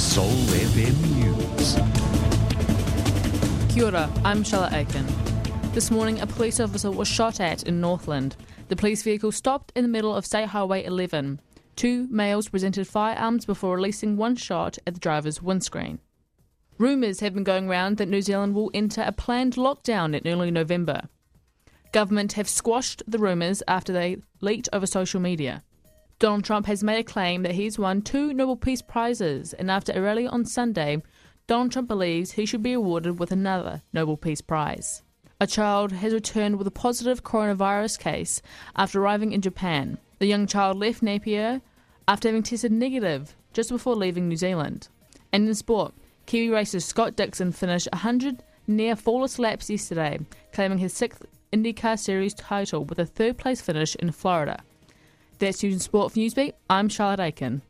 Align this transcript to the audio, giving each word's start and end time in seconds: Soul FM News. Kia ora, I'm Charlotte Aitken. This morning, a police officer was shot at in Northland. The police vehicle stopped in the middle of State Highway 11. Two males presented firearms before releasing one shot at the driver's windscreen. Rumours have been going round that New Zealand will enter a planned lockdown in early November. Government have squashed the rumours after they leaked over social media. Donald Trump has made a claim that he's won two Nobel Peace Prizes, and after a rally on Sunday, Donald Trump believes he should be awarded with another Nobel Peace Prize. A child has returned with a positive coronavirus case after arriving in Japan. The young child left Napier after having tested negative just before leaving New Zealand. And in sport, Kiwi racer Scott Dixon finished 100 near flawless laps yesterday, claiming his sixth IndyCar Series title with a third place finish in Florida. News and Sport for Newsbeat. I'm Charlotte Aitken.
Soul 0.00 0.30
FM 0.30 0.96
News. 1.20 1.76
Kia 3.72 3.84
ora, 3.84 4.10
I'm 4.24 4.42
Charlotte 4.42 4.72
Aitken. 4.72 5.06
This 5.74 5.90
morning, 5.90 6.20
a 6.20 6.26
police 6.26 6.58
officer 6.58 6.90
was 6.90 7.06
shot 7.06 7.38
at 7.38 7.64
in 7.64 7.82
Northland. 7.82 8.34
The 8.68 8.76
police 8.76 9.02
vehicle 9.02 9.30
stopped 9.30 9.72
in 9.76 9.82
the 9.82 9.90
middle 9.90 10.16
of 10.16 10.24
State 10.24 10.48
Highway 10.48 10.84
11. 10.84 11.38
Two 11.76 12.08
males 12.10 12.48
presented 12.48 12.88
firearms 12.88 13.44
before 13.44 13.76
releasing 13.76 14.16
one 14.16 14.36
shot 14.36 14.78
at 14.86 14.94
the 14.94 15.00
driver's 15.00 15.42
windscreen. 15.42 15.98
Rumours 16.78 17.20
have 17.20 17.34
been 17.34 17.44
going 17.44 17.68
round 17.68 17.98
that 17.98 18.08
New 18.08 18.22
Zealand 18.22 18.54
will 18.54 18.70
enter 18.72 19.02
a 19.02 19.12
planned 19.12 19.56
lockdown 19.56 20.18
in 20.18 20.26
early 20.26 20.50
November. 20.50 21.10
Government 21.92 22.32
have 22.32 22.48
squashed 22.48 23.02
the 23.06 23.18
rumours 23.18 23.62
after 23.68 23.92
they 23.92 24.16
leaked 24.40 24.70
over 24.72 24.86
social 24.86 25.20
media. 25.20 25.62
Donald 26.20 26.44
Trump 26.44 26.66
has 26.66 26.84
made 26.84 26.98
a 26.98 27.02
claim 27.02 27.42
that 27.44 27.54
he's 27.54 27.78
won 27.78 28.02
two 28.02 28.34
Nobel 28.34 28.54
Peace 28.54 28.82
Prizes, 28.82 29.54
and 29.54 29.70
after 29.70 29.90
a 29.92 30.02
rally 30.02 30.26
on 30.26 30.44
Sunday, 30.44 31.02
Donald 31.46 31.72
Trump 31.72 31.88
believes 31.88 32.32
he 32.32 32.44
should 32.44 32.62
be 32.62 32.74
awarded 32.74 33.18
with 33.18 33.32
another 33.32 33.80
Nobel 33.94 34.18
Peace 34.18 34.42
Prize. 34.42 35.02
A 35.40 35.46
child 35.46 35.92
has 35.92 36.12
returned 36.12 36.58
with 36.58 36.66
a 36.66 36.70
positive 36.70 37.24
coronavirus 37.24 37.98
case 37.98 38.42
after 38.76 39.00
arriving 39.00 39.32
in 39.32 39.40
Japan. 39.40 39.96
The 40.18 40.26
young 40.26 40.46
child 40.46 40.76
left 40.76 41.02
Napier 41.02 41.62
after 42.06 42.28
having 42.28 42.42
tested 42.42 42.70
negative 42.70 43.34
just 43.54 43.70
before 43.70 43.96
leaving 43.96 44.28
New 44.28 44.36
Zealand. 44.36 44.88
And 45.32 45.48
in 45.48 45.54
sport, 45.54 45.94
Kiwi 46.26 46.50
racer 46.50 46.80
Scott 46.80 47.16
Dixon 47.16 47.50
finished 47.50 47.88
100 47.94 48.42
near 48.66 48.94
flawless 48.94 49.38
laps 49.38 49.70
yesterday, 49.70 50.18
claiming 50.52 50.76
his 50.76 50.92
sixth 50.92 51.24
IndyCar 51.50 51.98
Series 51.98 52.34
title 52.34 52.84
with 52.84 52.98
a 52.98 53.06
third 53.06 53.38
place 53.38 53.62
finish 53.62 53.94
in 53.94 54.12
Florida. 54.12 54.62
News 55.40 55.64
and 55.64 55.80
Sport 55.80 56.12
for 56.12 56.18
Newsbeat. 56.18 56.52
I'm 56.68 56.90
Charlotte 56.90 57.20
Aitken. 57.20 57.62